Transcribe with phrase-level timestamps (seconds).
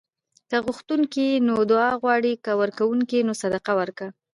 [0.49, 4.09] که غوښتونکی یې نو دعا غواړه؛ که ورکونکی یې نو صدقه ورکوه